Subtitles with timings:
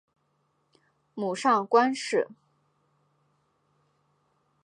[1.13, 2.27] 母上官氏。